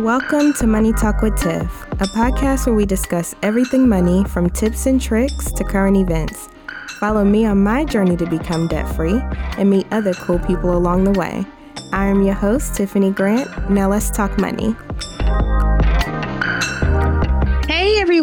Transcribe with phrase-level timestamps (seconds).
[0.00, 4.86] Welcome to Money Talk with Tiff, a podcast where we discuss everything money from tips
[4.86, 6.48] and tricks to current events.
[6.98, 9.20] Follow me on my journey to become debt free
[9.58, 11.44] and meet other cool people along the way.
[11.92, 13.68] I am your host, Tiffany Grant.
[13.68, 14.74] Now let's talk money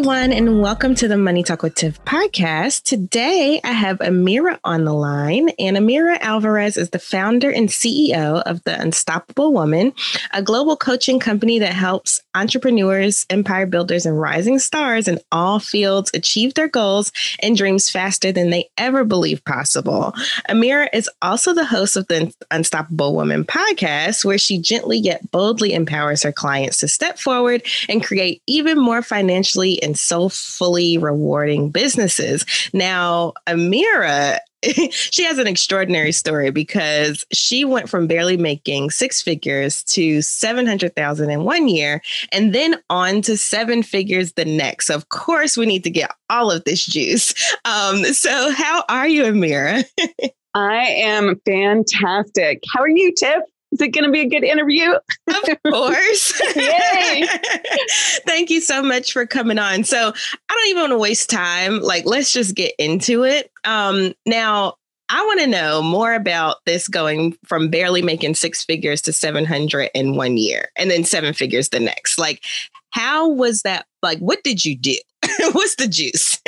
[0.08, 2.84] everyone, and welcome to the Money Talk with Tiff podcast.
[2.84, 8.40] Today, I have Amira on the line, and Amira Alvarez is the founder and CEO
[8.40, 9.92] of The Unstoppable Woman,
[10.32, 16.10] a global coaching company that helps entrepreneurs, empire builders, and rising stars in all fields
[16.14, 20.14] achieve their goals and dreams faster than they ever believed possible.
[20.48, 25.74] Amira is also the host of the Unstoppable Woman podcast, where she gently yet boldly
[25.74, 31.70] empowers her clients to step forward and create even more financially and so fully rewarding
[31.70, 32.44] businesses.
[32.72, 34.38] Now, Amira
[34.90, 41.30] she has an extraordinary story because she went from barely making six figures to 700,000
[41.30, 44.90] in one year and then on to seven figures the next.
[44.90, 47.34] Of course, we need to get all of this juice.
[47.64, 49.84] Um, so, how are you, Amira?
[50.54, 52.62] I am fantastic.
[52.72, 53.42] How are you, Tiff?
[53.72, 54.92] Is it going to be a good interview?
[55.28, 56.40] Of course.
[56.56, 57.26] Yay.
[58.26, 59.84] Thank you so much for coming on.
[59.84, 61.80] So, I don't even want to waste time.
[61.80, 63.50] Like, let's just get into it.
[63.64, 64.74] Um, now,
[65.10, 69.90] I want to know more about this going from barely making six figures to 700
[69.94, 72.18] in one year and then seven figures the next.
[72.18, 72.42] Like,
[72.90, 73.86] how was that?
[74.02, 74.96] Like, what did you do?
[75.52, 76.40] What's the juice?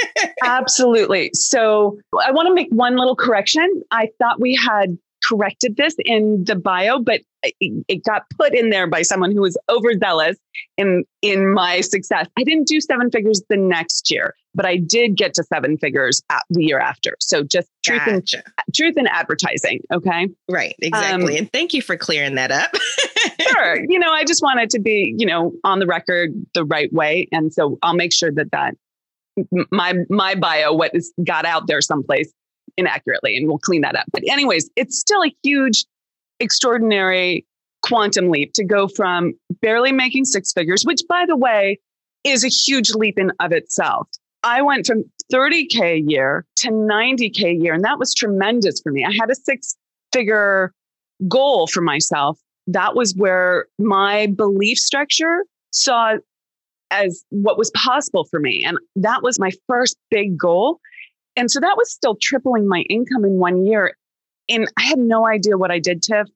[0.43, 1.31] Absolutely.
[1.35, 3.83] So, I want to make one little correction.
[3.91, 4.97] I thought we had
[5.29, 9.57] corrected this in the bio, but it, got put in there by someone who was
[9.69, 10.37] overzealous
[10.77, 12.27] in in my success.
[12.39, 16.23] I didn't do seven figures the next year, but I did get to seven figures
[16.51, 17.17] the year after.
[17.21, 18.37] So just truth gotcha.
[18.37, 19.81] and truth and advertising.
[19.93, 20.29] Okay.
[20.49, 20.75] Right.
[20.81, 21.33] Exactly.
[21.35, 22.75] Um, and thank you for clearing that up.
[23.41, 23.85] sure.
[23.89, 27.29] You know, I just wanted to be, you know, on the record the right way.
[27.33, 28.75] And so I'll make sure that that
[29.71, 32.33] my my bio what is got out there someplace
[32.81, 34.07] inaccurately and we'll clean that up.
[34.13, 35.85] But, anyways, it's still a huge,
[36.41, 37.47] extraordinary
[37.83, 39.33] quantum leap to go from
[39.63, 41.79] barely making six figures, which, by the way,
[42.25, 44.09] is a huge leap in of itself.
[44.43, 48.91] I went from 30K a year to 90K a year, and that was tremendous for
[48.91, 49.05] me.
[49.05, 49.77] I had a six
[50.13, 50.73] figure
[51.29, 52.39] goal for myself.
[52.67, 56.17] That was where my belief structure saw
[56.91, 58.65] as what was possible for me.
[58.65, 60.81] And that was my first big goal.
[61.37, 63.95] And so that was still tripling my income in one year.
[64.49, 66.27] And I had no idea what I did, Tiff.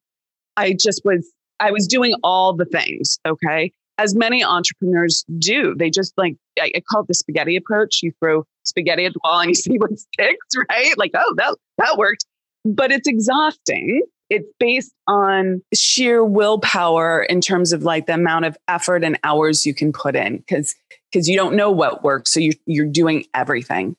[0.57, 3.19] I just was, I was doing all the things.
[3.27, 3.73] Okay.
[3.99, 5.75] As many entrepreneurs do.
[5.77, 8.01] They just like, I, I call it the spaghetti approach.
[8.03, 10.97] You throw spaghetti at the wall and you see what sticks, right?
[10.97, 12.25] Like, oh, that, that worked.
[12.65, 14.03] But it's exhausting.
[14.31, 19.67] It's based on sheer willpower in terms of like the amount of effort and hours
[19.67, 20.39] you can put in.
[20.39, 20.75] Because
[21.15, 22.33] because you don't know what works.
[22.33, 23.95] So you're, you're doing everything.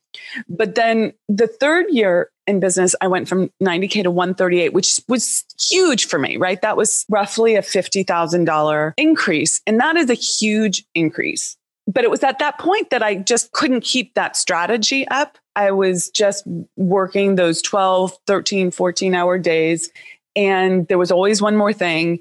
[0.49, 5.45] But then the third year in business, I went from 90K to 138, which was
[5.57, 6.61] huge for me, right?
[6.61, 9.61] That was roughly a $50,000 increase.
[9.65, 11.55] And that is a huge increase.
[11.87, 15.37] But it was at that point that I just couldn't keep that strategy up.
[15.55, 16.45] I was just
[16.75, 19.89] working those 12, 13, 14 hour days.
[20.35, 22.19] And there was always one more thing.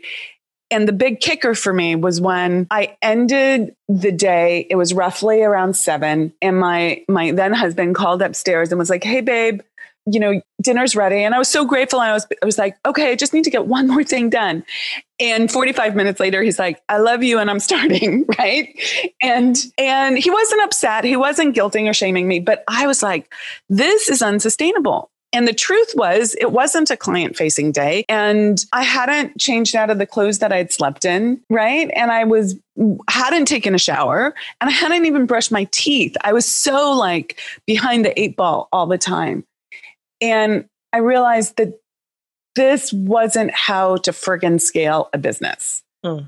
[0.70, 5.42] And the big kicker for me was when I ended the day, it was roughly
[5.42, 6.32] around seven.
[6.40, 9.60] And my my then husband called upstairs and was like, Hey babe,
[10.06, 11.22] you know, dinner's ready.
[11.22, 12.00] And I was so grateful.
[12.00, 14.30] And I was I was like, okay, I just need to get one more thing
[14.30, 14.64] done.
[15.20, 18.24] And 45 minutes later, he's like, I love you and I'm starting.
[18.38, 18.74] Right.
[19.22, 21.04] And and he wasn't upset.
[21.04, 23.32] He wasn't guilting or shaming me, but I was like,
[23.68, 25.10] this is unsustainable.
[25.34, 28.04] And the truth was, it wasn't a client facing day.
[28.08, 31.42] And I hadn't changed out of the clothes that I'd slept in.
[31.50, 31.90] Right.
[31.96, 32.54] And I was,
[33.10, 36.16] hadn't taken a shower and I hadn't even brushed my teeth.
[36.22, 39.44] I was so like behind the eight ball all the time.
[40.20, 41.80] And I realized that
[42.54, 45.82] this wasn't how to friggin' scale a business.
[46.04, 46.26] Mm-hmm.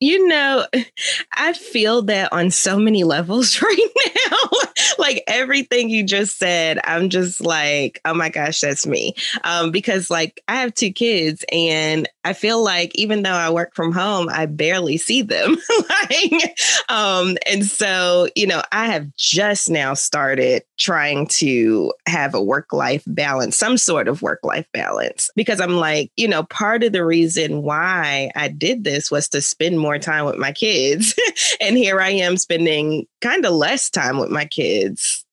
[0.00, 0.66] You know,
[1.32, 3.88] I feel that on so many levels right
[4.30, 4.58] now.
[4.98, 9.14] like everything you just said, I'm just like, oh my gosh, that's me.
[9.44, 13.74] Um, because like I have two kids and I feel like even though I work
[13.74, 15.56] from home, I barely see them.
[16.10, 16.58] like,
[16.88, 22.72] um, and so, you know, I have just now started trying to have a work
[22.72, 26.92] life balance, some sort of work life balance, because I'm like, you know, part of
[26.92, 31.14] the reason why I did this was to spend more time with my kids.
[31.60, 35.24] and here I am spending kind of less time with my kids.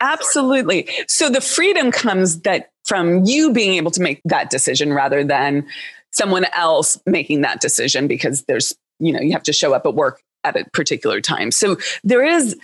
[0.00, 0.88] Absolutely.
[1.06, 5.66] So the freedom comes that from you being able to make that decision rather than
[6.10, 9.94] someone else making that decision because there's you know, you have to show up at
[9.94, 11.50] work at a particular time.
[11.50, 12.56] So there is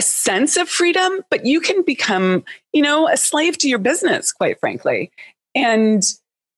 [0.00, 2.42] a sense of freedom, but you can become,
[2.72, 5.12] you know, a slave to your business, quite frankly.
[5.54, 6.02] And,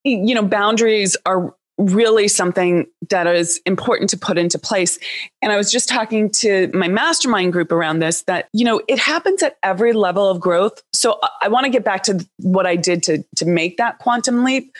[0.05, 4.97] you know, boundaries are really something that is important to put into place.
[5.41, 8.97] And I was just talking to my mastermind group around this that, you know, it
[8.97, 10.81] happens at every level of growth.
[10.93, 14.45] So I want to get back to what I did to, to make that quantum
[14.45, 14.71] leap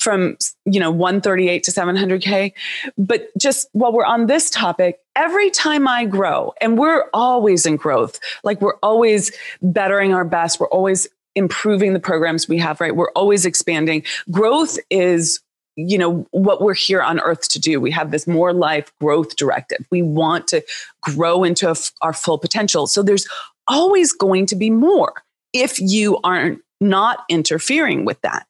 [0.00, 2.52] from you know 138 to 700k
[2.96, 7.76] but just while we're on this topic every time i grow and we're always in
[7.76, 9.30] growth like we're always
[9.62, 12.96] bettering our best we're always improving the programs we have right?
[12.96, 14.04] We're always expanding.
[14.30, 15.40] Growth is
[15.76, 17.80] you know what we're here on earth to do.
[17.80, 19.86] We have this more life growth directive.
[19.90, 20.62] We want to
[21.00, 22.86] grow into our full potential.
[22.86, 23.26] So there's
[23.68, 28.46] always going to be more if you aren't not interfering with that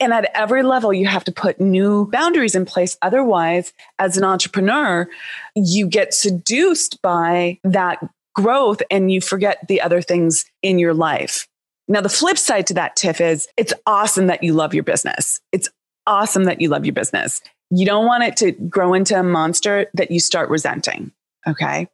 [0.00, 2.96] and at every level, you have to put new boundaries in place.
[3.02, 5.08] Otherwise, as an entrepreneur,
[5.54, 7.98] you get seduced by that
[8.34, 11.46] growth and you forget the other things in your life.
[11.88, 15.40] Now, the flip side to that, Tiff, is it's awesome that you love your business.
[15.50, 15.68] It's
[16.06, 17.42] awesome that you love your business.
[17.70, 21.12] You don't want it to grow into a monster that you start resenting.
[21.46, 21.88] Okay.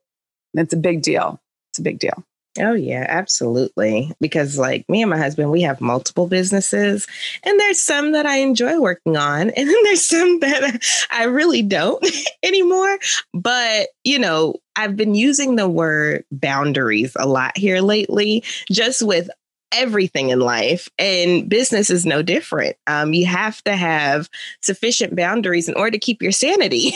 [0.55, 1.41] That's a big deal.
[1.71, 2.25] It's a big deal.
[2.61, 4.13] Oh, yeah, absolutely.
[4.21, 7.07] Because, like, me and my husband, we have multiple businesses,
[7.45, 11.63] and there's some that I enjoy working on, and then there's some that I really
[11.63, 12.05] don't
[12.43, 12.99] anymore.
[13.35, 19.29] But, you know, I've been using the word boundaries a lot here lately, just with
[19.73, 24.29] everything in life and business is no different um, you have to have
[24.63, 26.93] sufficient boundaries in order to keep your sanity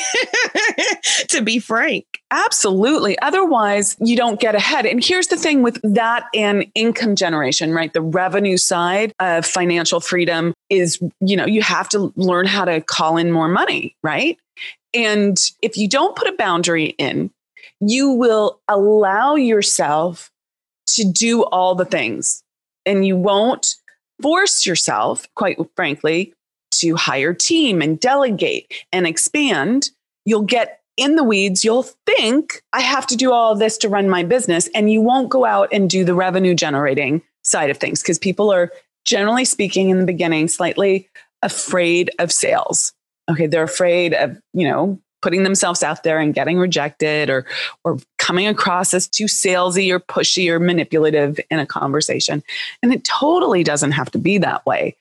[1.29, 3.19] to be frank absolutely.
[3.20, 4.87] Otherwise you don't get ahead.
[4.87, 7.93] And here's the thing with that and income generation right?
[7.93, 12.81] The revenue side of financial freedom is you know you have to learn how to
[12.81, 14.38] call in more money right?
[14.94, 17.31] And if you don't put a boundary in
[17.81, 20.31] you will allow yourself
[20.87, 22.43] to do all the things.
[22.87, 23.75] And you won't
[24.20, 26.32] force yourself, quite frankly,
[26.73, 29.90] to hire team and delegate and expand,
[30.25, 31.65] you'll get in the weeds.
[31.65, 34.69] You'll think, I have to do all this to run my business.
[34.75, 38.53] And you won't go out and do the revenue generating side of things because people
[38.53, 38.71] are
[39.05, 41.09] generally speaking in the beginning slightly
[41.43, 42.93] afraid of sales.
[43.31, 43.47] Okay.
[43.47, 47.47] They're afraid of, you know, putting themselves out there and getting rejected or
[47.85, 52.43] or coming across as too salesy or pushy or manipulative in a conversation.
[52.83, 54.97] And it totally doesn't have to be that way.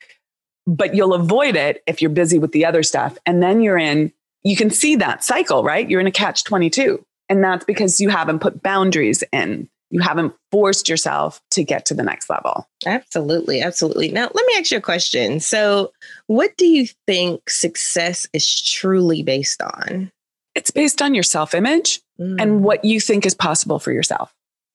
[0.66, 3.18] But you'll avoid it if you're busy with the other stuff.
[3.26, 4.12] And then you're in,
[4.44, 5.88] you can see that cycle, right?
[5.88, 7.04] You're in a catch 22.
[7.28, 9.68] And that's because you haven't put boundaries in.
[9.90, 12.66] You haven't forced yourself to get to the next level.
[12.86, 13.60] Absolutely.
[13.60, 14.10] Absolutely.
[14.10, 15.38] Now, let me ask you a question.
[15.38, 15.92] So,
[16.26, 20.10] what do you think success is truly based on?
[20.54, 22.36] It's based on your self image mm.
[22.40, 24.32] and what you think is possible for yourself.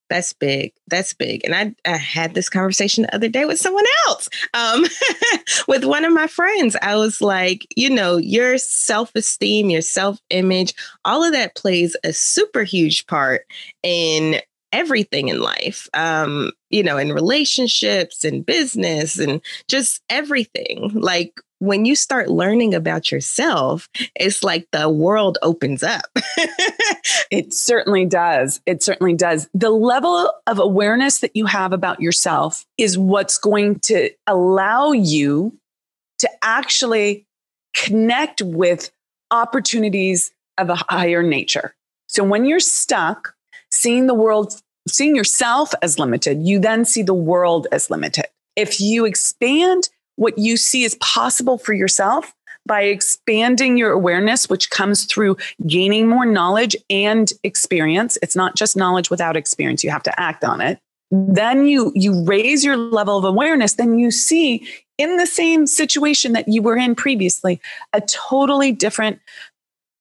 [0.10, 0.74] That's big.
[0.88, 1.42] That's big.
[1.44, 4.86] And I, I had this conversation the other day with someone else, um,
[5.68, 6.76] with one of my friends.
[6.82, 10.74] I was like, you know, your self esteem, your self image,
[11.04, 13.46] all of that plays a super huge part
[13.84, 14.40] in
[14.72, 20.92] everything in life, um, you know, in relationships and business and just everything.
[20.94, 26.06] Like when you start learning about yourself, it's like the world opens up.
[27.32, 28.62] it certainly does.
[28.66, 29.50] It certainly does.
[29.54, 35.58] The level of awareness that you have about yourself is what's going to allow you
[36.20, 37.26] to actually
[37.76, 38.92] connect with
[39.32, 41.76] opportunities of a higher nature.
[42.08, 43.36] So when you're stuck,
[43.70, 48.26] seeing the world, seeing yourself as limited, you then see the world as limited.
[48.56, 52.34] If you expand what you see as possible for yourself
[52.66, 58.76] by expanding your awareness, which comes through gaining more knowledge and experience, it's not just
[58.76, 60.78] knowledge without experience, you have to act on it.
[61.10, 66.34] Then you you raise your level of awareness, then you see in the same situation
[66.34, 67.62] that you were in previously,
[67.94, 69.22] a totally different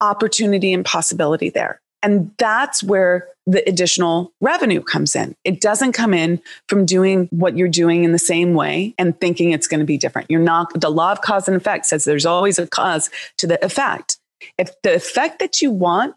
[0.01, 1.79] opportunity and possibility there.
[2.07, 5.35] And that's where the additional revenue comes in.
[5.43, 9.51] It doesn't come in from doing what you're doing in the same way and thinking
[9.51, 10.31] it's going to be different.
[10.31, 13.09] You're not, the law of cause and effect says there's always a cause
[13.39, 14.19] to the effect.
[14.57, 16.15] If the effect that you want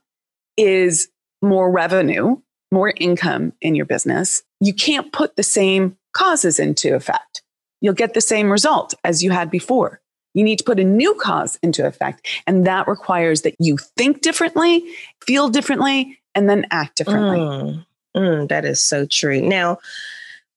[0.56, 1.08] is
[1.42, 2.36] more revenue,
[2.70, 7.42] more income in your business, you can't put the same causes into effect.
[7.80, 10.00] You'll get the same result as you had before.
[10.34, 12.26] You need to put a new cause into effect.
[12.46, 14.84] And that requires that you think differently,
[15.26, 17.38] feel differently, and then act differently.
[17.38, 19.40] Mm, mm, that is so true.
[19.40, 19.78] Now,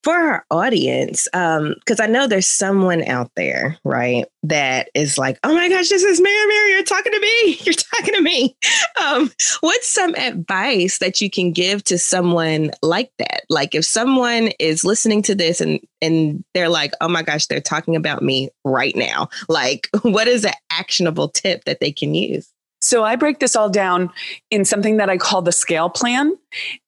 [0.04, 5.40] for our audience, because um, I know there's someone out there, right, that is like,
[5.44, 7.58] oh my gosh, this is Mary, Mary, you're talking to me.
[7.64, 8.56] You're talking to me.
[9.02, 9.32] Um,
[9.62, 13.44] what's some advice that you can give to someone like that?
[13.50, 17.62] Like if someone is listening to this and and they're like, oh my gosh, they're
[17.62, 19.30] talking about me right now.
[19.48, 22.52] Like, what is an actionable tip that they can use?
[22.84, 24.12] So I break this all down
[24.52, 26.38] in something that I call the scale plan.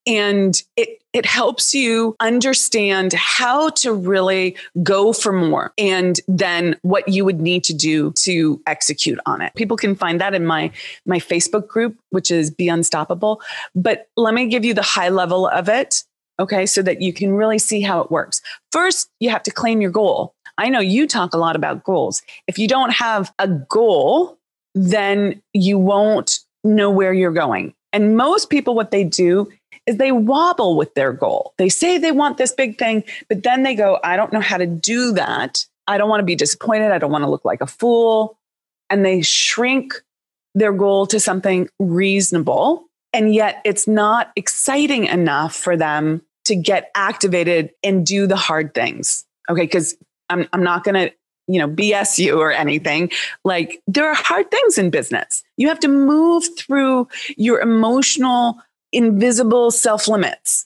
[0.05, 4.53] And it, it helps you understand how to really
[4.83, 9.55] go for more and then what you would need to do to execute on it.
[9.55, 10.69] People can find that in my,
[11.05, 13.41] my Facebook group, which is Be Unstoppable.
[13.73, 16.03] But let me give you the high level of it.
[16.37, 16.65] Okay.
[16.65, 18.41] So that you can really see how it works.
[18.73, 20.33] First, you have to claim your goal.
[20.57, 22.23] I know you talk a lot about goals.
[22.45, 24.37] If you don't have a goal,
[24.73, 27.73] then you won't know where you're going.
[27.93, 29.49] And most people, what they do
[29.87, 31.53] is they wobble with their goal.
[31.57, 34.57] They say they want this big thing, but then they go, I don't know how
[34.57, 35.65] to do that.
[35.87, 36.91] I don't want to be disappointed.
[36.91, 38.37] I don't want to look like a fool.
[38.89, 39.93] And they shrink
[40.55, 42.85] their goal to something reasonable.
[43.13, 48.73] And yet it's not exciting enough for them to get activated and do the hard
[48.73, 49.25] things.
[49.49, 49.61] Okay.
[49.61, 49.95] Because
[50.29, 51.15] I'm, I'm not going to
[51.47, 53.11] you know, BS you or anything.
[53.43, 55.43] Like there are hard things in business.
[55.57, 58.59] You have to move through your emotional,
[58.95, 60.65] invisible self limits.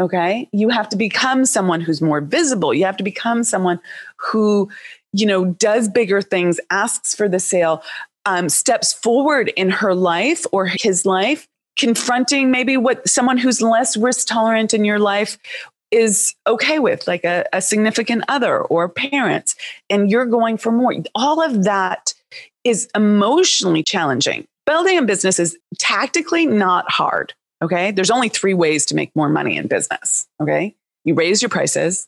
[0.00, 0.48] Okay.
[0.52, 2.74] You have to become someone who's more visible.
[2.74, 3.78] You have to become someone
[4.18, 4.68] who,
[5.12, 7.82] you know, does bigger things, asks for the sale,
[8.26, 11.46] um, steps forward in her life or his life,
[11.78, 15.38] confronting maybe what someone who's less risk tolerant in your life
[15.92, 19.54] is okay with, like a, a significant other or parents,
[19.88, 20.92] and you're going for more.
[21.14, 22.14] All of that
[22.64, 24.44] is emotionally challenging.
[24.66, 27.32] Building a business is tactically not hard.
[27.64, 27.90] Okay.
[27.90, 30.28] There's only three ways to make more money in business.
[30.40, 30.76] Okay.
[31.04, 32.06] You raise your prices,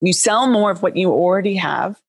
[0.00, 2.00] you sell more of what you already have,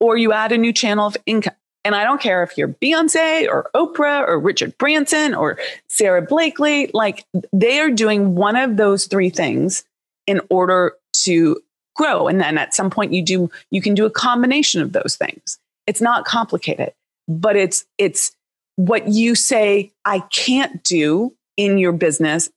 [0.00, 1.54] or you add a new channel of income.
[1.84, 6.90] And I don't care if you're Beyonce or Oprah or Richard Branson or Sara Blakely,
[6.92, 9.84] like they are doing one of those three things
[10.26, 10.94] in order
[11.24, 11.60] to
[11.94, 12.26] grow.
[12.26, 15.58] And then at some point you do, you can do a combination of those things.
[15.86, 16.92] It's not complicated,
[17.28, 18.34] but it's, it's
[18.74, 22.50] what you say I can't do in your business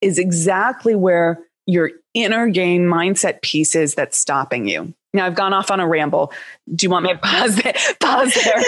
[0.00, 4.94] is exactly where your inner game mindset piece is that's stopping you.
[5.12, 6.32] Now I've gone off on a ramble.
[6.74, 7.74] Do you want me to pause there?
[8.00, 8.62] Pause there.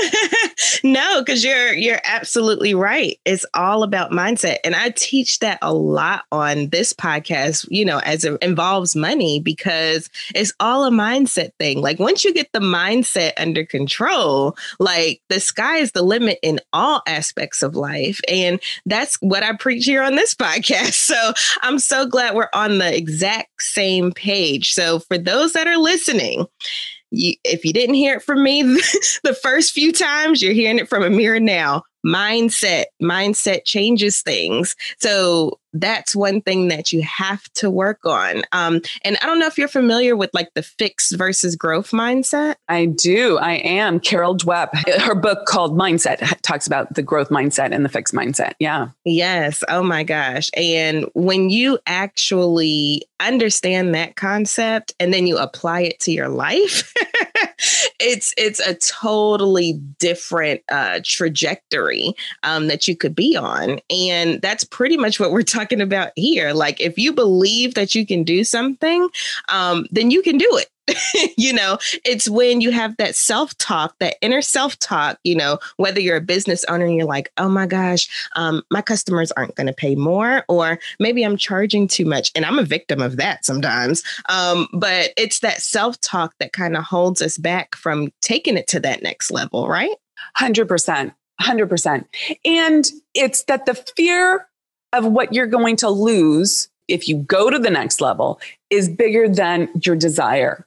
[0.85, 3.19] no, because you're you're absolutely right.
[3.25, 4.57] It's all about mindset.
[4.65, 9.41] And I teach that a lot on this podcast, you know, as it involves money,
[9.41, 11.81] because it's all a mindset thing.
[11.81, 16.61] Like once you get the mindset under control, like the sky is the limit in
[16.73, 18.21] all aspects of life.
[18.29, 20.95] And that's what I preach here on this podcast.
[20.95, 21.33] So
[21.63, 24.73] I'm so glad we're on the exact same page.
[24.73, 26.32] So for those that are listening,
[27.11, 28.63] you, if you didn't hear it from me
[29.25, 31.83] the first few times, you're hearing it from Amira now.
[32.05, 34.77] Mindset, mindset changes things.
[34.99, 38.43] So that's one thing that you have to work on.
[38.53, 42.57] Um, and I don't know if you're familiar with like the fixed versus growth mindset.
[42.69, 43.39] I do.
[43.39, 44.01] I am.
[44.01, 48.53] Carol Dweck, her book called Mindset talks about the growth mindset and the fixed mindset.
[48.59, 48.89] Yeah.
[49.05, 49.65] Yes.
[49.69, 50.51] Oh my gosh.
[50.55, 56.93] And when you actually understand that concept and then you apply it to your life,
[58.03, 64.65] it's it's a totally different uh, trajectory um, that you could be on, and that's
[64.65, 66.53] pretty much what we're talking about here.
[66.53, 69.09] Like, if you believe that you can do something,
[69.49, 70.69] um, then you can do it.
[71.37, 75.59] you know, it's when you have that self talk, that inner self talk, you know,
[75.77, 79.55] whether you're a business owner and you're like, oh my gosh, um, my customers aren't
[79.55, 82.33] going to pay more, or maybe I'm charging too much.
[82.35, 84.03] And I'm a victim of that sometimes.
[84.29, 88.67] Um, but it's that self talk that kind of holds us back from taking it
[88.69, 89.95] to that next level, right?
[90.39, 91.15] 100%.
[91.41, 92.05] 100%.
[92.45, 94.47] And it's that the fear
[94.93, 99.29] of what you're going to lose if you go to the next level is bigger
[99.29, 100.67] than your desire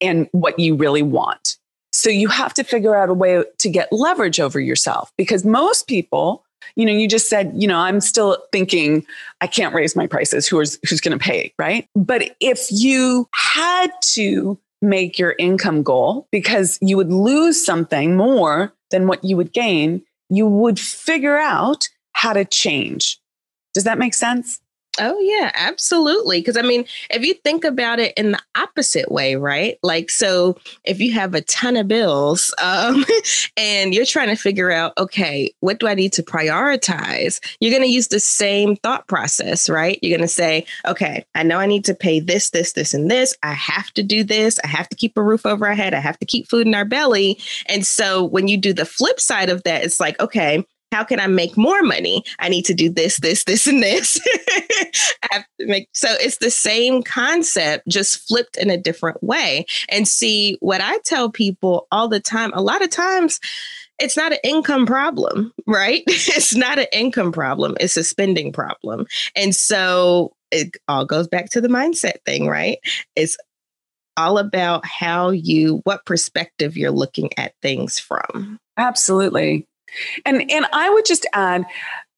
[0.00, 1.56] and what you really want.
[1.92, 5.86] So you have to figure out a way to get leverage over yourself because most
[5.86, 6.44] people,
[6.76, 9.06] you know, you just said, you know, I'm still thinking
[9.40, 10.46] I can't raise my prices.
[10.46, 11.88] Who's who's going to pay, right?
[11.96, 18.72] But if you had to make your income goal because you would lose something more
[18.90, 23.18] than what you would gain, you would figure out how to change.
[23.74, 24.60] Does that make sense?
[25.00, 26.40] Oh, yeah, absolutely.
[26.40, 29.78] Because I mean, if you think about it in the opposite way, right?
[29.82, 33.04] Like, so if you have a ton of bills um,
[33.56, 37.40] and you're trying to figure out, okay, what do I need to prioritize?
[37.60, 39.98] You're going to use the same thought process, right?
[40.02, 43.10] You're going to say, okay, I know I need to pay this, this, this, and
[43.10, 43.36] this.
[43.42, 44.58] I have to do this.
[44.64, 45.94] I have to keep a roof over our head.
[45.94, 47.38] I have to keep food in our belly.
[47.66, 51.20] And so when you do the flip side of that, it's like, okay, how can
[51.20, 52.24] I make more money?
[52.38, 54.18] I need to do this, this, this, and this.
[55.60, 59.66] Make so it's the same concept, just flipped in a different way.
[59.88, 63.38] And see what I tell people all the time, a lot of times
[63.98, 66.02] it's not an income problem, right?
[66.06, 69.06] it's not an income problem, it's a spending problem.
[69.34, 72.78] And so it all goes back to the mindset thing, right?
[73.16, 73.36] It's
[74.16, 78.58] all about how you, what perspective you're looking at things from.
[78.76, 79.66] Absolutely.
[80.24, 81.64] And and I would just add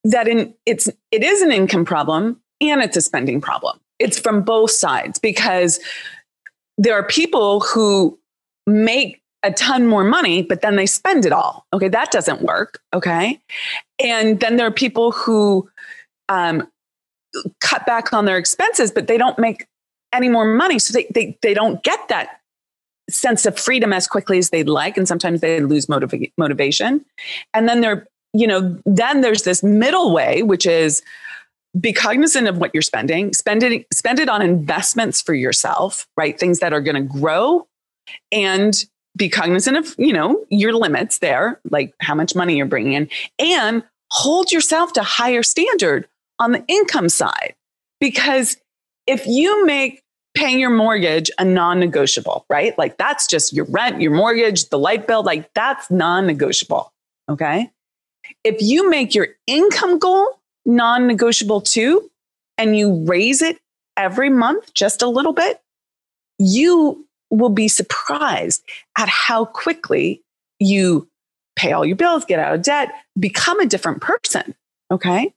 [0.04, 3.78] that in it's it is an income problem and it's a spending problem.
[3.98, 5.80] It's from both sides because
[6.78, 8.18] there are people who
[8.66, 11.66] make a ton more money, but then they spend it all.
[11.72, 12.80] Okay, that doesn't work.
[12.92, 13.40] Okay.
[14.02, 15.68] And then there are people who
[16.28, 16.66] um,
[17.60, 19.66] cut back on their expenses, but they don't make
[20.12, 20.78] any more money.
[20.78, 22.39] So they, they, they don't get that
[23.10, 27.04] sense of freedom as quickly as they'd like and sometimes they lose motiva- motivation.
[27.54, 31.02] And then there you know then there's this middle way which is
[31.78, 36.38] be cognizant of what you're spending spend it spend it on investments for yourself right?
[36.38, 37.66] Things that are going to grow
[38.30, 38.84] and
[39.16, 43.08] be cognizant of you know your limits there like how much money you're bringing in
[43.38, 47.54] and hold yourself to higher standard on the income side.
[48.00, 48.56] Because
[49.06, 50.02] if you make
[50.34, 52.76] paying your mortgage a non negotiable, right?
[52.78, 56.92] Like that's just your rent, your mortgage, the light bill, like that's non negotiable.
[57.28, 57.70] Okay.
[58.44, 62.10] If you make your income goal non negotiable too,
[62.60, 63.58] and you raise it
[63.96, 65.60] every month just a little bit,
[66.38, 68.62] you will be surprised
[68.98, 70.22] at how quickly
[70.58, 71.08] you
[71.56, 74.54] pay all your bills, get out of debt, become a different person.
[74.90, 75.32] Okay.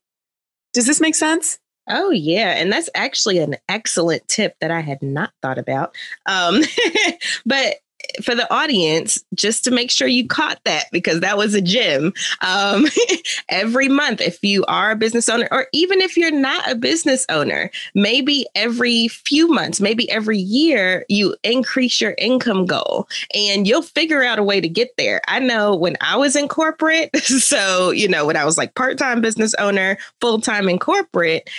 [0.73, 1.59] Does this make sense?
[1.87, 2.51] Oh, yeah.
[2.51, 5.95] And that's actually an excellent tip that I had not thought about.
[6.25, 6.61] Um,
[7.45, 7.75] but
[8.21, 12.13] for the audience, just to make sure you caught that because that was a gem.
[12.41, 12.85] Um,
[13.49, 17.25] every month, if you are a business owner, or even if you're not a business
[17.29, 23.81] owner, maybe every few months, maybe every year, you increase your income goal and you'll
[23.81, 25.21] figure out a way to get there.
[25.27, 28.97] I know when I was in corporate, so, you know, when I was like part
[28.97, 31.49] time business owner, full time in corporate,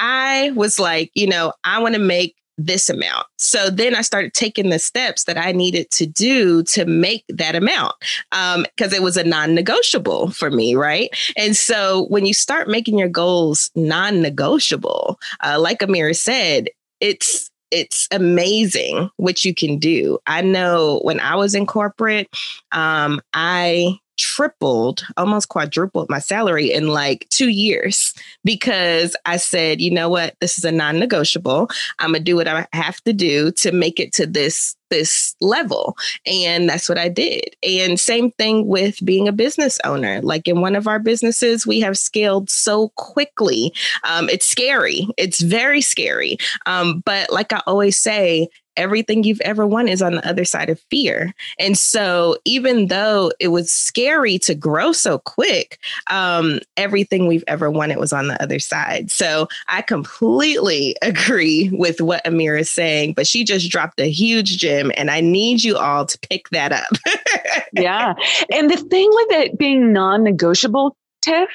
[0.00, 3.26] I was like, you know, I want to make this amount.
[3.38, 7.54] So then I started taking the steps that I needed to do to make that
[7.54, 7.94] amount
[8.30, 11.10] because um, it was a non negotiable for me, right?
[11.36, 16.68] And so when you start making your goals non negotiable, uh, like Amira said,
[17.00, 20.18] it's it's amazing what you can do.
[20.26, 22.28] I know when I was in corporate,
[22.72, 29.90] um, I tripled, almost quadrupled my salary in like two years because I said, you
[29.90, 31.70] know what, this is a non-negotiable.
[31.98, 35.96] I'm gonna do what I have to do to make it to this this level.
[36.26, 37.56] And that's what I did.
[37.62, 40.20] And same thing with being a business owner.
[40.20, 43.72] Like in one of our businesses, we have scaled so quickly.
[44.02, 45.06] Um, it's scary.
[45.16, 46.36] It's very scary.
[46.66, 50.70] Um, but like I always say, everything you've ever wanted is on the other side
[50.70, 51.34] of fear.
[51.58, 55.78] And so, even though it was scary to grow so quick,
[56.10, 59.10] um, everything we've ever wanted was on the other side.
[59.10, 64.58] So, I completely agree with what Amira is saying, but she just dropped a huge
[64.58, 66.90] gem, and I need you all to pick that up.
[67.72, 68.14] yeah.
[68.52, 71.50] And the thing with it being non negotiable, Tiff,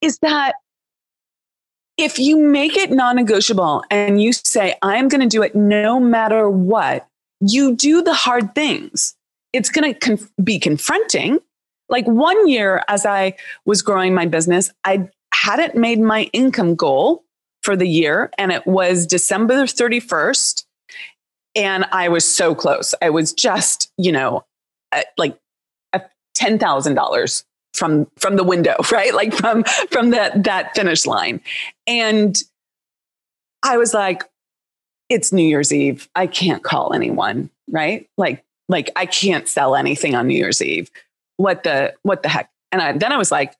[0.00, 0.54] is that
[1.96, 5.98] if you make it non negotiable and you say, I'm going to do it no
[5.98, 7.06] matter what,
[7.40, 9.14] you do the hard things.
[9.52, 11.38] It's going to conf- be confronting.
[11.88, 17.24] Like one year, as I was growing my business, I hadn't made my income goal
[17.62, 20.64] for the year, and it was December 31st.
[21.54, 22.94] And I was so close.
[23.00, 24.44] I was just, you know,
[25.16, 25.38] like
[26.36, 27.44] $10,000
[27.76, 29.14] from from the window right?
[29.14, 31.40] Like from from that that finish line.
[31.86, 32.36] And
[33.62, 34.24] i was like
[35.08, 36.08] it's new year's eve.
[36.14, 38.08] I can't call anyone right?
[38.16, 40.90] Like like i can't sell anything on new year's eve.
[41.36, 42.50] What the what the heck?
[42.72, 43.54] And I, then i was like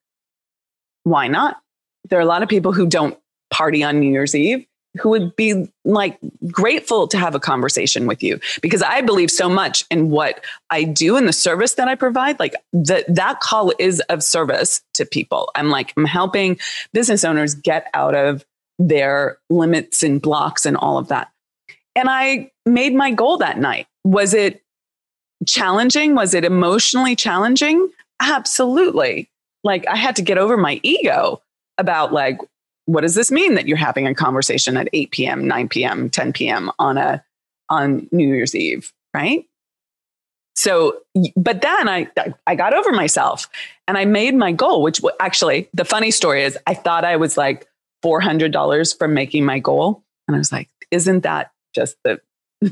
[1.04, 1.60] why not?
[2.08, 3.16] There are a lot of people who don't
[3.50, 4.66] party on new year's eve
[5.00, 6.18] who would be like
[6.50, 10.84] grateful to have a conversation with you because I believe so much in what I
[10.84, 12.38] do and the service that I provide.
[12.38, 15.50] Like that that call is of service to people.
[15.54, 16.58] I'm like, I'm helping
[16.92, 18.44] business owners get out of
[18.78, 21.30] their limits and blocks and all of that.
[21.94, 23.86] And I made my goal that night.
[24.04, 24.62] Was it
[25.46, 26.14] challenging?
[26.14, 27.90] Was it emotionally challenging?
[28.20, 29.28] Absolutely.
[29.64, 31.42] Like I had to get over my ego
[31.78, 32.38] about like,
[32.86, 36.32] what does this mean that you're having a conversation at 8 p.m., 9 p.m., 10
[36.32, 36.70] p.m.
[36.78, 37.22] on a
[37.68, 39.44] on New Year's Eve, right?
[40.54, 41.00] So,
[41.36, 42.08] but then I
[42.46, 43.48] I got over myself
[43.86, 47.36] and I made my goal, which actually the funny story is I thought I was
[47.36, 47.68] like
[48.02, 52.20] four hundred dollars from making my goal, and I was like, isn't that just the
[52.62, 52.70] you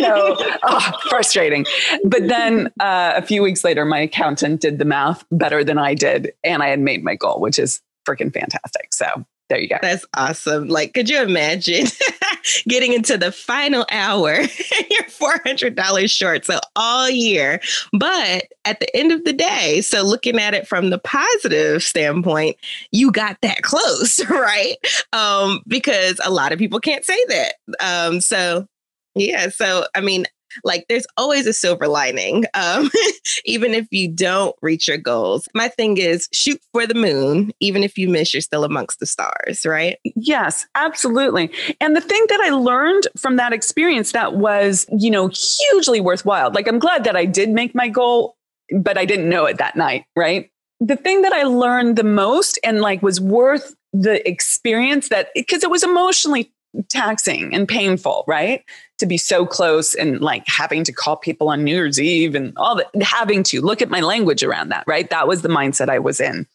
[0.00, 1.64] know, oh, frustrating.
[2.04, 5.94] But then uh, a few weeks later, my accountant did the math better than I
[5.94, 8.92] did, and I had made my goal, which is freaking fantastic.
[8.92, 9.76] So there you go.
[9.82, 10.68] That's awesome.
[10.68, 11.86] Like, could you imagine
[12.68, 16.46] getting into the final hour you're $400 short?
[16.46, 17.60] So all year.
[17.92, 22.56] But at the end of the day, so looking at it from the positive standpoint,
[22.92, 24.76] you got that close, right?
[25.12, 27.54] Um, because a lot of people can't say that.
[27.78, 28.66] Um, so
[29.14, 30.24] yeah, so I mean,
[30.64, 32.90] like there's always a silver lining, um,
[33.44, 35.48] even if you don't reach your goals.
[35.54, 37.52] My thing is shoot for the moon.
[37.60, 39.98] Even if you miss, you're still amongst the stars, right?
[40.16, 41.50] Yes, absolutely.
[41.80, 46.50] And the thing that I learned from that experience that was, you know, hugely worthwhile.
[46.52, 48.36] Like I'm glad that I did make my goal,
[48.76, 50.50] but I didn't know it that night, right?
[50.80, 55.62] The thing that I learned the most and like was worth the experience that because
[55.62, 56.52] it was emotionally
[56.88, 58.64] taxing and painful, right?
[58.98, 62.52] To be so close and like having to call people on New Year's Eve and
[62.56, 65.08] all that, having to look at my language around that, right?
[65.10, 66.46] That was the mindset I was in.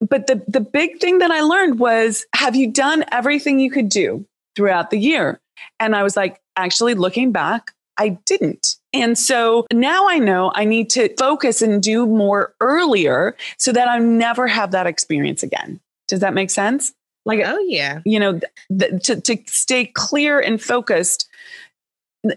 [0.00, 3.88] But the, the big thing that I learned was have you done everything you could
[3.88, 5.40] do throughout the year?
[5.78, 8.76] And I was like, actually looking back, I didn't.
[8.92, 13.88] And so now I know I need to focus and do more earlier so that
[13.88, 15.80] I never have that experience again.
[16.08, 16.92] Does that make sense?
[17.24, 18.40] Like, oh yeah, you know,
[18.76, 21.28] th- to to stay clear and focused,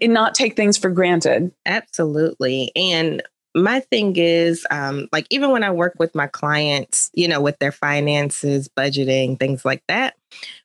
[0.02, 1.52] and not take things for granted.
[1.66, 3.22] Absolutely, and
[3.56, 7.58] my thing is um, like even when i work with my clients you know with
[7.60, 10.16] their finances budgeting things like that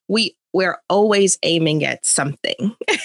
[0.08, 2.76] we we're always aiming at something.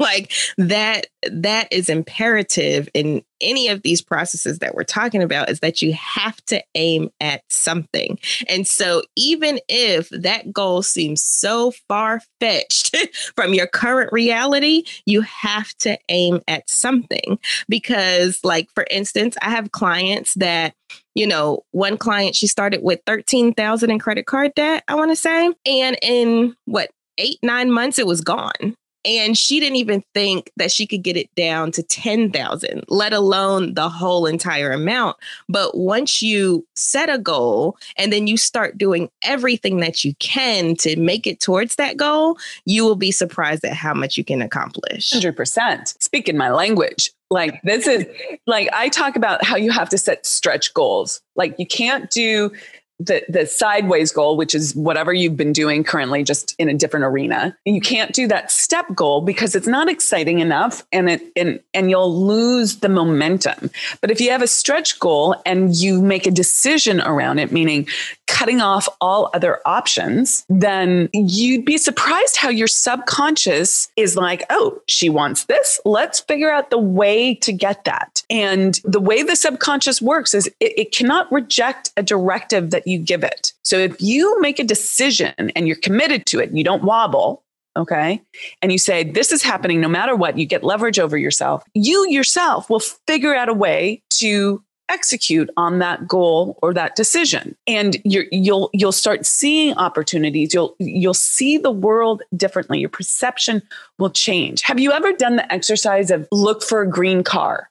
[0.00, 5.60] Like that that is imperative in any of these processes that we're talking about is
[5.60, 11.72] that you have to aim at something and so even if that goal seems so
[11.88, 12.96] far fetched
[13.36, 19.50] from your current reality you have to aim at something because like for instance i
[19.50, 20.74] have clients that
[21.14, 25.16] you know, one client, she started with 13,000 in credit card debt, I want to
[25.16, 25.52] say.
[25.64, 28.76] And in what, eight, nine months, it was gone.
[29.04, 33.74] And she didn't even think that she could get it down to 10,000, let alone
[33.74, 35.16] the whole entire amount.
[35.48, 40.74] But once you set a goal and then you start doing everything that you can
[40.76, 44.40] to make it towards that goal, you will be surprised at how much you can
[44.40, 45.10] accomplish.
[45.10, 46.02] 100%.
[46.02, 48.06] Speaking my language, like this is
[48.46, 51.20] like I talk about how you have to set stretch goals.
[51.36, 52.52] Like you can't do
[53.00, 57.04] the the sideways goal which is whatever you've been doing currently just in a different
[57.04, 57.56] arena.
[57.64, 61.90] You can't do that step goal because it's not exciting enough and it and and
[61.90, 63.70] you'll lose the momentum.
[64.00, 67.88] But if you have a stretch goal and you make a decision around it meaning
[68.26, 74.80] cutting off all other options then you'd be surprised how your subconscious is like oh
[74.86, 75.80] she wants this.
[75.84, 78.22] Let's figure out the way to get that.
[78.30, 82.98] And the way the subconscious works is it, it cannot reject a directive that you
[82.98, 83.52] give it.
[83.62, 87.42] So if you make a decision and you're committed to it, you don't wobble,
[87.76, 88.22] okay,
[88.62, 92.08] and you say, this is happening no matter what, you get leverage over yourself, you
[92.08, 97.56] yourself will figure out a way to execute on that goal or that decision.
[97.66, 100.52] And you you'll you'll start seeing opportunities.
[100.52, 102.80] You'll you'll see the world differently.
[102.80, 103.62] Your perception
[103.98, 104.62] will change.
[104.62, 107.70] Have you ever done the exercise of look for a green car?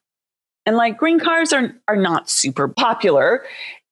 [0.66, 3.44] And like green cars are are not super popular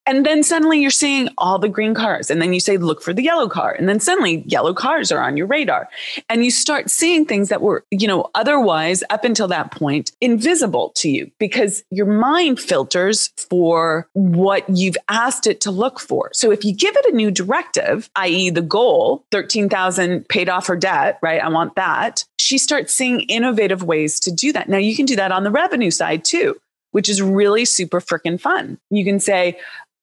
[0.06, 2.32] and then suddenly you're seeing all the green cars.
[2.32, 3.72] And then you say, look for the yellow car.
[3.72, 5.90] And then suddenly yellow cars are on your radar.
[6.28, 10.92] And you start seeing things that were, you know, otherwise up until that point invisible
[10.96, 16.32] to you because your mind filters for what you've asked it to look for.
[16.34, 20.76] So if you give it a new directive, i.e., the goal, 13,000 paid off her
[20.76, 21.42] debt, right?
[21.42, 22.26] I want that.
[22.40, 24.68] She starts seeing innovative ways to do that.
[24.68, 26.60] Now you can do that on the revenue side too
[26.92, 28.78] which is really super freaking fun.
[28.90, 29.58] You can say,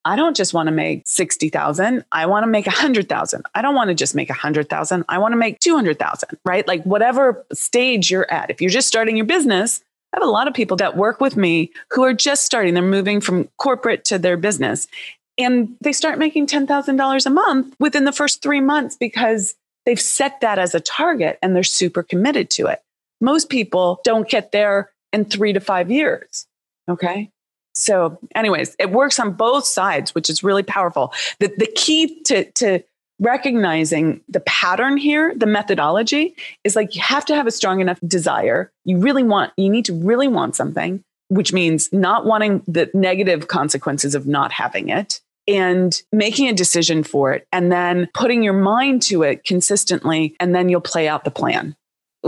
[0.08, 2.02] I don't just want to make 60,000.
[2.12, 3.42] I want to make 100,000.
[3.54, 5.04] I don't want to just make 100,000.
[5.06, 6.66] I want to make 200,000, right?
[6.66, 8.48] Like whatever stage you're at.
[8.48, 9.82] If you're just starting your business,
[10.14, 12.72] I have a lot of people that work with me who are just starting.
[12.72, 14.88] They're moving from corporate to their business.
[15.36, 20.40] and they start making $10,000 a month within the first three months because they've set
[20.40, 22.80] that as a target and they're super committed to it.
[23.20, 26.46] Most people don't get there in three to five years.
[26.88, 27.30] Okay.
[27.78, 31.12] So, anyways, it works on both sides, which is really powerful.
[31.38, 32.82] The, the key to, to
[33.20, 38.00] recognizing the pattern here, the methodology is like you have to have a strong enough
[38.06, 38.72] desire.
[38.84, 43.46] You really want, you need to really want something, which means not wanting the negative
[43.46, 48.54] consequences of not having it and making a decision for it and then putting your
[48.54, 50.34] mind to it consistently.
[50.40, 51.76] And then you'll play out the plan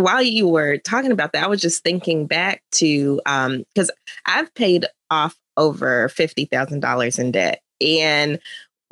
[0.02, 3.90] while you were talking about that, I was just thinking back to um because
[4.26, 8.38] I've paid off over fifty thousand dollars in debt, and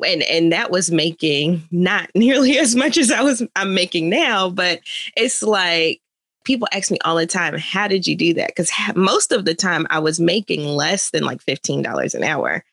[0.05, 4.49] and and that was making not nearly as much as I was I'm making now,
[4.49, 4.81] but
[5.15, 6.01] it's like
[6.45, 8.47] people ask me all the time, how did you do that?
[8.47, 12.63] Because most of the time I was making less than like $15 an hour.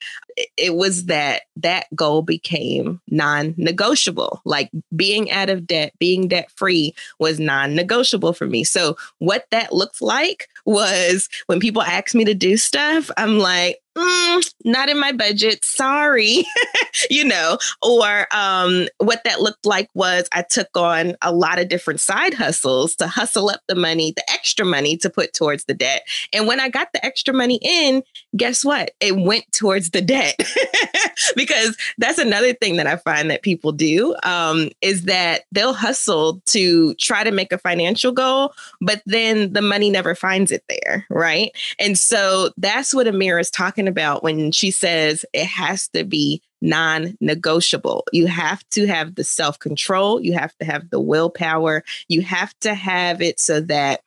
[0.57, 4.41] It was that that goal became non negotiable.
[4.45, 8.65] Like being out of debt, being debt free was non negotiable for me.
[8.65, 13.81] So, what that looked like was when people ask me to do stuff, I'm like,
[13.97, 15.65] mm, not in my budget.
[15.65, 16.45] Sorry.
[17.11, 21.69] you know, or um, what that looked like was I took on a lot of
[21.69, 25.75] different side hustles to hustle up the money, the extra money to put towards the
[25.75, 26.07] debt.
[26.33, 28.03] And when I got the extra money in,
[28.37, 28.93] guess what?
[29.01, 30.26] It went towards the debt.
[31.37, 36.41] because that's another thing that I find that people do um, is that they'll hustle
[36.47, 41.07] to try to make a financial goal, but then the money never finds it there.
[41.11, 41.57] Right.
[41.79, 46.43] And so that's what Amira is talking about when she says it has to be
[46.61, 48.05] non negotiable.
[48.13, 52.55] You have to have the self control, you have to have the willpower, you have
[52.61, 54.01] to have it so that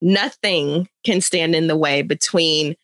[0.00, 2.76] nothing can stand in the way between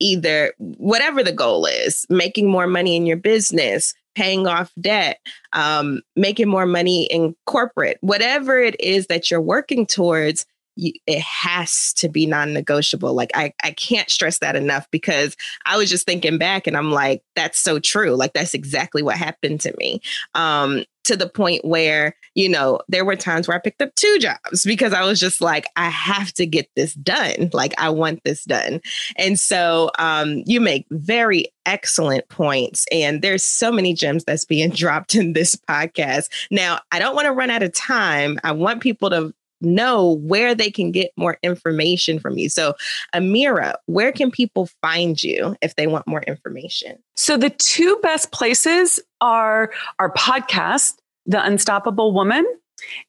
[0.00, 5.18] either whatever the goal is making more money in your business paying off debt
[5.52, 11.20] um, making more money in corporate whatever it is that you're working towards you, it
[11.20, 13.14] has to be non-negotiable.
[13.14, 16.92] Like I, I can't stress that enough because i was just thinking back and i'm
[16.92, 18.14] like that's so true.
[18.14, 20.00] Like that's exactly what happened to me.
[20.34, 24.18] Um to the point where you know there were times where i picked up two
[24.18, 27.50] jobs because i was just like i have to get this done.
[27.52, 28.80] Like i want this done.
[29.16, 34.70] And so um you make very excellent points and there's so many gems that's being
[34.82, 36.28] dropped in this podcast.
[36.50, 38.38] Now i don't want to run out of time.
[38.44, 39.34] I want people to
[39.74, 42.48] know where they can get more information from you.
[42.48, 42.74] So,
[43.14, 46.98] Amira, where can people find you if they want more information?
[47.16, 50.94] So, the two best places are our podcast,
[51.26, 52.46] The Unstoppable Woman.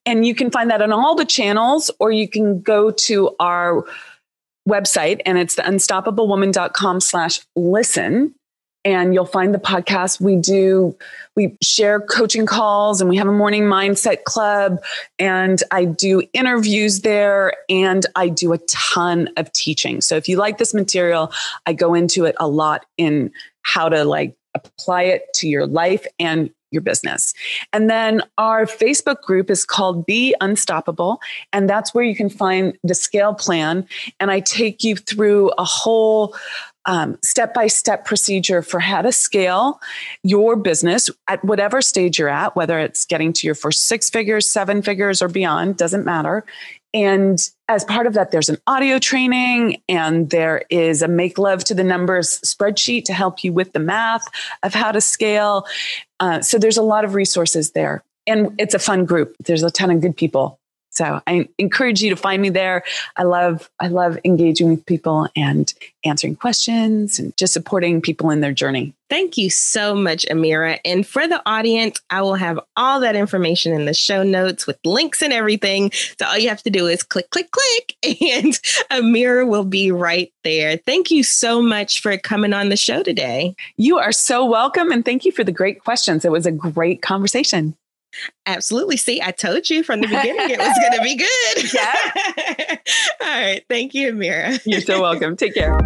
[0.05, 3.85] And you can find that on all the channels, or you can go to our
[4.67, 8.35] website and it's the unstoppablewoman.com slash listen
[8.87, 10.21] and you'll find the podcast.
[10.21, 10.97] We do,
[11.35, 14.81] we share coaching calls and we have a morning mindset club
[15.19, 19.99] and I do interviews there and I do a ton of teaching.
[19.99, 21.33] So if you like this material,
[21.65, 23.29] I go into it a lot in
[23.63, 27.33] how to like apply it to your life and your business.
[27.73, 31.19] And then our Facebook group is called Be Unstoppable.
[31.51, 33.85] And that's where you can find the scale plan.
[34.21, 36.35] And I take you through a whole
[37.21, 39.79] step by step procedure for how to scale
[40.23, 44.49] your business at whatever stage you're at, whether it's getting to your first six figures,
[44.49, 46.45] seven figures, or beyond, doesn't matter.
[46.93, 51.63] And as part of that, there's an audio training and there is a make love
[51.65, 54.25] to the numbers spreadsheet to help you with the math
[54.63, 55.65] of how to scale.
[56.19, 58.03] Uh, so there's a lot of resources there.
[58.25, 59.35] And it's a fun group.
[59.45, 60.59] There's a ton of good people
[60.97, 62.83] so I encourage you to find me there.
[63.15, 65.71] I love I love engaging with people and
[66.03, 68.95] answering questions and just supporting people in their journey.
[69.09, 70.79] Thank you so much, Amira.
[70.83, 74.79] And for the audience, I will have all that information in the show notes with
[74.83, 75.91] links and everything.
[76.19, 78.53] So all you have to do is click, click, click, and
[78.91, 80.77] Amira will be right there.
[80.77, 83.55] Thank you so much for coming on the show today.
[83.77, 84.91] You are so welcome.
[84.91, 86.25] And thank you for the great questions.
[86.25, 87.75] It was a great conversation.
[88.45, 88.97] Absolutely.
[88.97, 91.15] See, I told you from the beginning it was going to be
[91.65, 91.73] good.
[91.73, 92.77] Yeah.
[93.21, 93.63] All right.
[93.69, 94.59] Thank you, Amira.
[94.65, 95.35] You're so welcome.
[95.35, 95.77] Take care.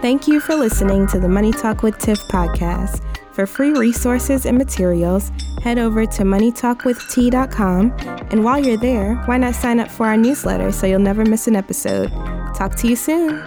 [0.00, 3.00] Thank you for listening to the Money Talk with Tiff podcast.
[3.34, 5.30] For free resources and materials,
[5.62, 7.92] head over to moneytalkwitht.com.
[8.30, 11.46] And while you're there, why not sign up for our newsletter so you'll never miss
[11.46, 12.10] an episode?
[12.54, 13.42] Talk to you soon.